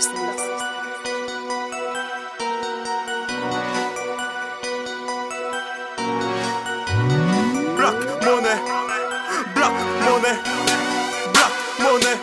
[0.00, 0.16] Black
[8.24, 8.56] money,
[9.54, 10.34] black money,
[11.34, 12.14] black money,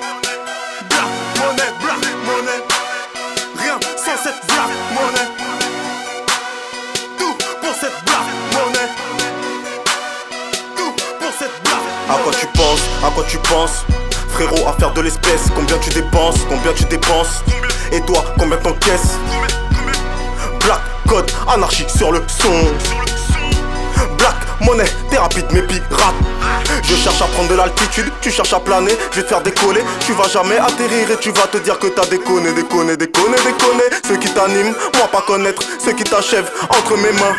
[0.89, 2.57] black money, black money.
[3.59, 5.25] Rien sans cette black money.
[7.19, 8.87] Tout pour cette black money.
[10.75, 11.83] Tout pour cette black.
[12.09, 12.81] À quoi tu penses?
[13.05, 13.85] À quoi tu penses?
[14.29, 16.39] Frérot, à faire de l'espèce, combien tu dépenses?
[16.49, 17.43] Combien tu dépenses?
[17.91, 19.17] Et toi, combien t'encaisses
[20.63, 22.51] Black code, anarchie sur le son.
[24.17, 26.15] Black money, t'es rapide mais pirate.
[26.83, 29.81] Je cherche à prendre de l'altitude, tu cherches à planer, je vais te faire décoller.
[30.05, 33.83] Tu vas jamais atterrir et tu vas te dire que t'as déconné, déconné, déconné, déconné.
[34.07, 37.35] Ceux qui t'animent, moi pas connaître, ceux qui t'achèvent entre mes mains.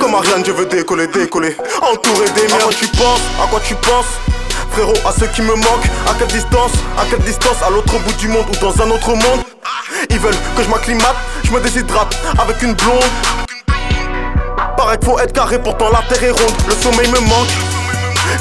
[0.00, 2.56] Comme Ariane, je veux décoller, décoller, entouré des miens.
[2.56, 3.20] À quoi tu penses?
[3.42, 4.29] À quoi tu penses?
[4.72, 8.12] Frérot, à ceux qui me manquent, à quelle distance À quelle distance À l'autre bout
[8.14, 9.42] du monde ou dans un autre monde?
[10.08, 13.02] Ils veulent que je m'acclimate, je me déshydrate avec une blonde.
[14.76, 17.48] Paraît qu'il faut être carré, pourtant la terre est ronde, le sommeil me manque.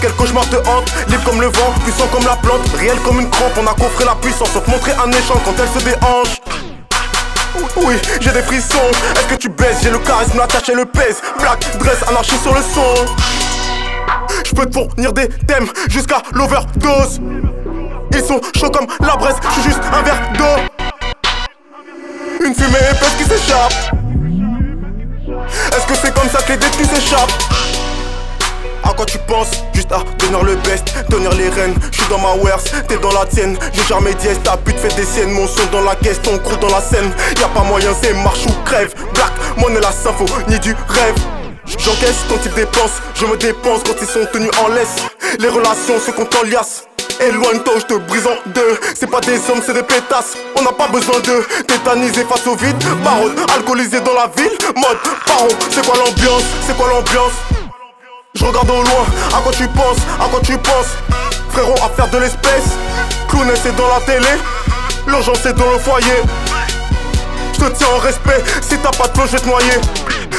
[0.02, 3.30] Quel cauchemar te hante, libre comme le vent, puissant comme la plante, réel comme une
[3.30, 3.54] crampe.
[3.58, 6.42] On a coffré la puissance, te montrer un échange quand elle se déhanche.
[7.76, 8.78] Oui, j'ai des frissons.
[9.16, 11.22] Est-ce que tu baisses J'ai le charisme, la tâche et le pèse.
[11.40, 13.06] Black, dress, anarchie sur le son.
[14.46, 17.20] Je peux te fournir des thèmes jusqu'à l'overdose.
[18.12, 20.62] Ils sont chauds comme la braise, je suis juste un verre d'eau.
[22.46, 23.74] Une fumée épaisse qui s'échappe.
[25.72, 27.32] Est-ce que c'est comme ça que les détenus s'échappent?
[28.84, 29.52] À quoi tu penses?
[29.74, 31.76] Juste à tenir le best, tenir les rênes.
[31.92, 33.58] J'suis dans ma wares, t'es dans la tienne.
[33.74, 35.32] J'ai jamais dièse, ta pute fait des siennes.
[35.32, 37.12] Mon son dans la caisse, ton crew dans la scène.
[37.40, 38.94] Y a pas moyen, c'est marche ou crève.
[39.14, 41.16] Black, monnaie la symphonie du rêve.
[41.78, 44.96] J'encaisse quand ils dépensent, je me dépense quand ils sont tenus en laisse.
[45.40, 46.84] Les relations se comptent en liasse.
[47.20, 48.80] Éloigne-toi, je te brise en deux.
[48.98, 50.38] C'est pas des hommes, c'est des pétasses.
[50.58, 52.82] On n'a pas besoin de tétaniser face au vide.
[53.04, 54.58] Baronne, alcoolisé dans la ville.
[54.76, 54.98] Mode,
[55.28, 56.44] baron, c'est quoi l'ambiance?
[56.66, 57.34] C'est quoi l'ambiance?
[58.36, 59.06] Je regarde au loin,
[59.36, 60.96] à quoi tu penses, à quoi tu penses?
[61.50, 62.78] Frérot, à faire de l'espèce
[63.28, 64.28] Clown c'est dans la télé
[65.08, 66.22] L'urgence est dans le foyer
[67.60, 69.82] Je te tiens en respect, si t'as pas de flow, je vais te noyer.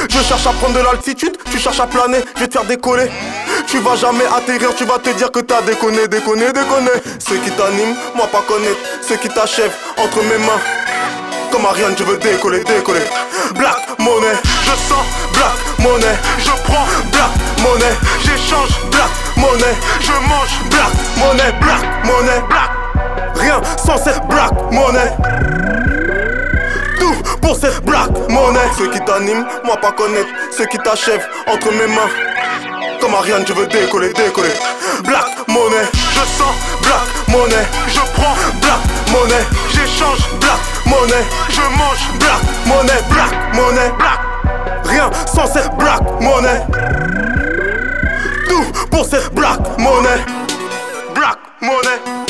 [0.09, 3.11] Je cherche à prendre de l'altitude, tu cherches à planer, je vais te faire décoller.
[3.67, 6.89] Tu vas jamais atterrir, tu vas te dire que t'as déconné, déconné, déconné.
[7.19, 8.79] Ceux qui t'animent, moi pas connaître.
[9.07, 10.59] Ceux qui t'achèvent entre mes mains.
[11.51, 13.05] Comme Ariane, je veux décoller, décoller.
[13.55, 14.33] Black money,
[14.63, 17.29] je sens black money, je prends black
[17.61, 17.93] money,
[18.23, 22.71] j'échange black money, je mange black money, black money, black.
[23.35, 25.10] Rien sans cette black money.
[28.51, 32.09] connais Ceux qui t'animent, moi pas connaître Ceux qui t'achèvent entre mes mains.
[32.99, 34.53] Comme Ariane, je veux décoller, décoller.
[35.03, 37.65] Black money, je sens black money.
[37.87, 38.79] Je prends black
[39.11, 41.23] money, j'échange black money.
[41.49, 44.19] Je mange black money, black money, black
[44.83, 46.61] Rien sans cette black money.
[48.47, 50.23] Tout pour cette black money.
[51.15, 52.20] Black money.